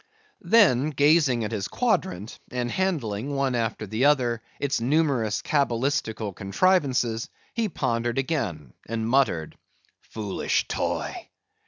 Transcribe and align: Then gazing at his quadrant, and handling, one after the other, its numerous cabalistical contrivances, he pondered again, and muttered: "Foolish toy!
Then 0.41 0.89
gazing 0.89 1.43
at 1.43 1.51
his 1.51 1.67
quadrant, 1.67 2.39
and 2.49 2.71
handling, 2.71 3.35
one 3.35 3.53
after 3.53 3.85
the 3.85 4.05
other, 4.05 4.41
its 4.59 4.81
numerous 4.81 5.43
cabalistical 5.43 6.33
contrivances, 6.35 7.29
he 7.53 7.69
pondered 7.69 8.17
again, 8.17 8.73
and 8.87 9.07
muttered: 9.07 9.59
"Foolish 10.01 10.67
toy! 10.67 11.27